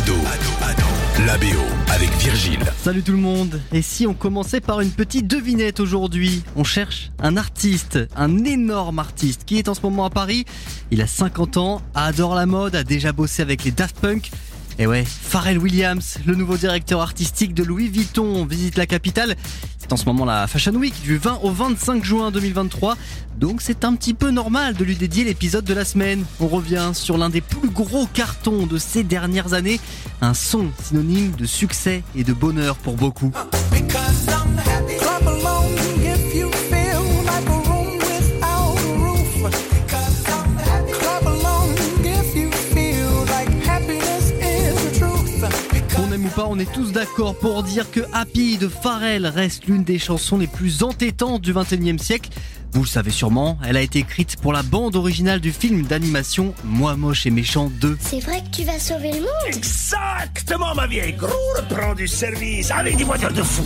Ado, 0.00 0.14
la 1.26 1.36
BO 1.36 1.44
avec 1.92 2.08
Virgile. 2.16 2.60
Salut 2.82 3.02
tout 3.02 3.12
le 3.12 3.18
monde 3.18 3.60
Et 3.70 3.82
si 3.82 4.06
on 4.06 4.14
commençait 4.14 4.62
par 4.62 4.80
une 4.80 4.92
petite 4.92 5.26
devinette 5.26 5.78
aujourd'hui? 5.78 6.42
On 6.56 6.64
cherche 6.64 7.10
un 7.18 7.36
artiste, 7.36 7.98
un 8.16 8.46
énorme 8.46 8.98
artiste 8.98 9.44
qui 9.44 9.58
est 9.58 9.68
en 9.68 9.74
ce 9.74 9.82
moment 9.82 10.06
à 10.06 10.10
Paris. 10.10 10.46
Il 10.90 11.02
a 11.02 11.06
50 11.06 11.58
ans, 11.58 11.82
adore 11.94 12.34
la 12.34 12.46
mode, 12.46 12.76
a 12.76 12.82
déjà 12.82 13.12
bossé 13.12 13.42
avec 13.42 13.62
les 13.64 13.72
Daft 13.72 14.00
Punk. 14.00 14.30
Et 14.80 14.86
ouais, 14.86 15.04
Pharrell 15.04 15.58
Williams, 15.58 16.16
le 16.24 16.34
nouveau 16.34 16.56
directeur 16.56 17.02
artistique 17.02 17.52
de 17.52 17.62
Louis 17.62 17.88
Vuitton, 17.88 18.46
visite 18.46 18.78
la 18.78 18.86
capitale. 18.86 19.36
C'est 19.76 19.92
en 19.92 19.98
ce 19.98 20.06
moment 20.06 20.24
la 20.24 20.46
Fashion 20.46 20.72
Week 20.72 20.94
du 21.02 21.18
20 21.18 21.40
au 21.42 21.50
25 21.50 22.02
juin 22.02 22.30
2023. 22.30 22.96
Donc 23.36 23.60
c'est 23.60 23.84
un 23.84 23.94
petit 23.94 24.14
peu 24.14 24.30
normal 24.30 24.72
de 24.72 24.82
lui 24.82 24.96
dédier 24.96 25.24
l'épisode 25.24 25.66
de 25.66 25.74
la 25.74 25.84
semaine. 25.84 26.24
On 26.40 26.48
revient 26.48 26.92
sur 26.94 27.18
l'un 27.18 27.28
des 27.28 27.42
plus 27.42 27.68
gros 27.68 28.06
cartons 28.06 28.66
de 28.66 28.78
ces 28.78 29.02
dernières 29.02 29.52
années. 29.52 29.80
Un 30.22 30.32
son 30.32 30.70
synonyme 30.82 31.32
de 31.32 31.44
succès 31.44 32.02
et 32.16 32.24
de 32.24 32.32
bonheur 32.32 32.76
pour 32.76 32.96
beaucoup. 32.96 33.32
Ou 46.24 46.28
pas, 46.28 46.46
on 46.48 46.58
est 46.58 46.70
tous 46.72 46.92
d'accord 46.92 47.36
pour 47.38 47.62
dire 47.62 47.90
que 47.90 48.00
Happy 48.12 48.58
de 48.58 48.68
Pharrell 48.68 49.26
reste 49.26 49.66
l'une 49.66 49.84
des 49.84 49.98
chansons 49.98 50.38
les 50.38 50.46
plus 50.46 50.82
entêtantes 50.82 51.40
du 51.42 51.52
21e 51.52 51.98
siècle. 51.98 52.30
Vous 52.72 52.82
le 52.82 52.86
savez 52.88 53.10
sûrement, 53.10 53.58
elle 53.66 53.76
a 53.76 53.80
été 53.80 53.98
écrite 54.00 54.36
pour 54.36 54.52
la 54.52 54.62
bande 54.62 54.94
originale 54.96 55.40
du 55.40 55.50
film 55.52 55.82
d'animation 55.82 56.54
Moi 56.64 56.96
moche 56.96 57.26
et 57.26 57.30
méchant 57.30 57.70
2. 57.80 57.98
C'est 58.00 58.20
vrai 58.20 58.42
que 58.42 58.56
tu 58.56 58.64
vas 58.64 58.78
sauver 58.78 59.12
le 59.12 59.20
monde 59.20 59.28
Exactement, 59.48 60.74
ma 60.74 60.86
vieille. 60.86 61.14
Gros 61.14 61.30
reprend 61.58 61.94
du 61.94 62.06
service 62.06 62.70
avec 62.70 62.96
des 62.96 63.04
voitures 63.04 63.32
de 63.32 63.42
fou, 63.42 63.64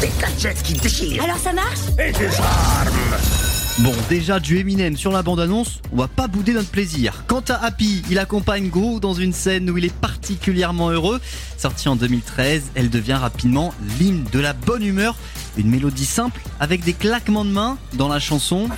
des 0.00 0.10
gadgets 0.20 0.62
qui 0.62 0.74
déchirent 0.74 1.24
Alors 1.24 1.38
ça 1.38 1.52
marche? 1.52 1.78
Et 1.98 2.12
des 2.12 2.26
armes. 2.36 3.37
Bon, 3.80 3.94
déjà 4.08 4.40
du 4.40 4.58
Eminem 4.58 4.96
sur 4.96 5.12
la 5.12 5.22
bande-annonce, 5.22 5.80
on 5.92 5.96
va 5.96 6.08
pas 6.08 6.26
bouder 6.26 6.52
notre 6.52 6.68
plaisir. 6.68 7.22
Quant 7.28 7.44
à 7.48 7.54
Happy, 7.54 8.02
il 8.10 8.18
accompagne 8.18 8.70
Gros 8.70 8.98
dans 8.98 9.14
une 9.14 9.32
scène 9.32 9.70
où 9.70 9.78
il 9.78 9.84
est 9.84 9.94
particulièrement 9.94 10.90
heureux. 10.90 11.20
Sortie 11.56 11.88
en 11.88 11.94
2013, 11.94 12.72
elle 12.74 12.90
devient 12.90 13.14
rapidement 13.14 13.72
l'hymne 14.00 14.24
de 14.32 14.40
la 14.40 14.52
bonne 14.52 14.82
humeur. 14.82 15.14
Une 15.56 15.70
mélodie 15.70 16.06
simple 16.06 16.40
avec 16.58 16.82
des 16.82 16.92
claquements 16.92 17.44
de 17.44 17.50
mains 17.50 17.78
dans 17.92 18.08
la 18.08 18.18
chanson 18.18 18.68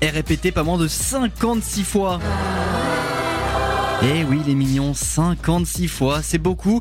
est 0.00 0.10
répétée 0.10 0.52
pas 0.52 0.62
moins 0.62 0.78
de 0.78 0.86
56 0.86 1.82
fois. 1.82 2.20
Eh 4.04 4.22
oui, 4.22 4.42
les 4.46 4.54
mignons, 4.54 4.94
56 4.94 5.88
fois, 5.88 6.22
c'est 6.22 6.38
beaucoup. 6.38 6.80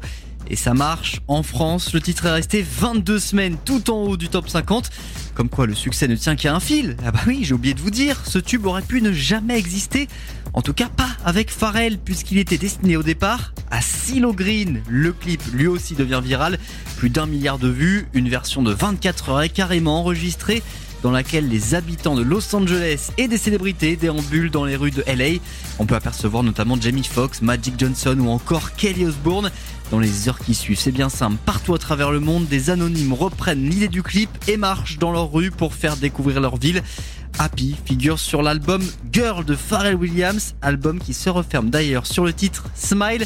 Et 0.49 0.55
ça 0.55 0.73
marche. 0.73 1.21
En 1.27 1.43
France, 1.43 1.93
le 1.93 2.01
titre 2.01 2.25
est 2.25 2.31
resté 2.31 2.65
22 2.67 3.19
semaines 3.19 3.57
tout 3.63 3.91
en 3.91 4.01
haut 4.03 4.17
du 4.17 4.29
top 4.29 4.49
50. 4.49 4.89
Comme 5.35 5.49
quoi 5.49 5.67
le 5.67 5.75
succès 5.75 6.07
ne 6.07 6.15
tient 6.15 6.35
qu'à 6.35 6.55
un 6.55 6.59
fil. 6.59 6.97
Ah 7.05 7.11
bah 7.11 7.19
oui, 7.27 7.41
j'ai 7.43 7.53
oublié 7.53 7.73
de 7.73 7.79
vous 7.79 7.91
dire, 7.91 8.21
ce 8.25 8.39
tube 8.39 8.65
aurait 8.65 8.81
pu 8.81 9.01
ne 9.01 9.11
jamais 9.11 9.57
exister. 9.57 10.07
En 10.53 10.61
tout 10.61 10.73
cas 10.73 10.89
pas 10.89 11.09
avec 11.23 11.51
Pharrell, 11.51 11.99
puisqu'il 11.99 12.39
était 12.39 12.57
destiné 12.57 12.97
au 12.97 13.03
départ 13.03 13.53
à 13.69 13.81
Silo 13.81 14.33
Green. 14.33 14.81
Le 14.89 15.13
clip 15.13 15.41
lui 15.53 15.67
aussi 15.67 15.93
devient 15.93 16.21
viral. 16.23 16.57
Plus 16.97 17.09
d'un 17.09 17.27
milliard 17.27 17.59
de 17.59 17.69
vues, 17.69 18.07
une 18.13 18.27
version 18.27 18.63
de 18.63 18.73
24 18.73 19.29
heures 19.29 19.41
est 19.43 19.49
carrément 19.49 19.99
enregistrée 19.99 20.63
dans 21.03 21.11
laquelle 21.11 21.47
les 21.47 21.75
habitants 21.75 22.15
de 22.15 22.21
Los 22.21 22.55
Angeles 22.55 23.09
et 23.17 23.27
des 23.27 23.37
célébrités 23.37 23.95
déambulent 23.95 24.51
dans 24.51 24.65
les 24.65 24.75
rues 24.75 24.91
de 24.91 25.03
LA. 25.07 25.39
On 25.79 25.85
peut 25.85 25.95
apercevoir 25.95 26.43
notamment 26.43 26.77
Jamie 26.79 27.03
Foxx, 27.03 27.41
Magic 27.41 27.75
Johnson 27.77 28.17
ou 28.19 28.29
encore 28.29 28.73
Kelly 28.73 29.05
Osbourne. 29.05 29.51
Dans 29.91 29.99
les 29.99 30.29
heures 30.29 30.39
qui 30.39 30.53
suivent, 30.53 30.79
c'est 30.79 30.91
bien 30.91 31.09
simple, 31.09 31.37
partout 31.45 31.73
à 31.73 31.79
travers 31.79 32.11
le 32.11 32.19
monde, 32.19 32.47
des 32.47 32.69
anonymes 32.69 33.13
reprennent 33.13 33.67
l'idée 33.67 33.87
du 33.87 34.03
clip 34.03 34.29
et 34.47 34.57
marchent 34.57 34.99
dans 34.99 35.11
leurs 35.11 35.31
rues 35.31 35.51
pour 35.51 35.73
faire 35.73 35.97
découvrir 35.97 36.41
leur 36.41 36.57
ville. 36.57 36.83
Happy 37.39 37.75
figure 37.85 38.19
sur 38.19 38.41
l'album 38.41 38.83
Girl 39.11 39.45
de 39.45 39.55
Pharrell 39.55 39.95
Williams, 39.95 40.55
album 40.61 40.99
qui 40.99 41.13
se 41.13 41.29
referme 41.29 41.69
d'ailleurs 41.69 42.05
sur 42.05 42.25
le 42.25 42.33
titre 42.33 42.65
Smile. 42.75 43.25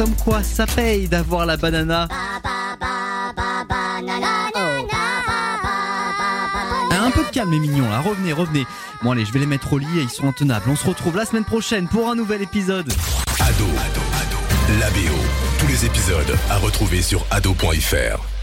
Comme 0.00 0.16
quoi 0.16 0.42
ça 0.42 0.64
paye 0.64 1.08
d'avoir 1.08 1.44
la 1.44 1.58
banana. 1.58 2.08
Un 6.90 7.10
peu 7.10 7.22
de 7.22 7.28
calme 7.30 7.50
les 7.50 7.58
mignons 7.58 7.86
là, 7.90 8.00
revenez, 8.00 8.32
revenez. 8.32 8.66
Bon 9.02 9.10
allez, 9.10 9.26
je 9.26 9.32
vais 9.32 9.40
les 9.40 9.46
mettre 9.46 9.74
au 9.74 9.78
lit 9.78 9.98
et 9.98 10.00
ils 10.00 10.08
sont 10.08 10.26
intenables. 10.26 10.70
On 10.70 10.76
se 10.76 10.86
retrouve 10.86 11.18
la 11.18 11.26
semaine 11.26 11.44
prochaine 11.44 11.86
pour 11.86 12.08
un 12.08 12.14
nouvel 12.14 12.40
épisode. 12.40 12.90
Ado, 13.40 13.66
la 14.78 14.88
BO. 14.88 15.18
Tous 15.58 15.66
les 15.66 15.84
épisodes 15.84 16.34
à 16.48 16.56
retrouver 16.56 17.02
sur 17.02 17.26
ado.fr. 17.30 18.39